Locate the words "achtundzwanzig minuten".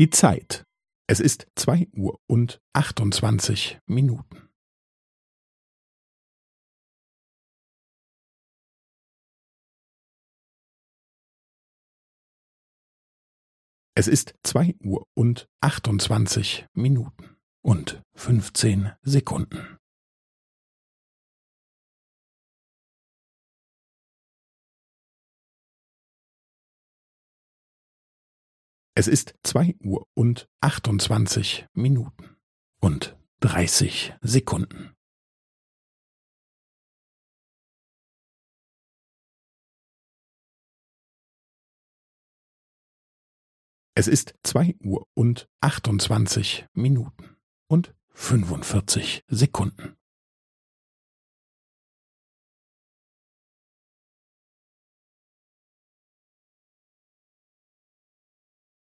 2.72-4.48, 15.60-17.36, 30.60-32.36, 45.60-47.38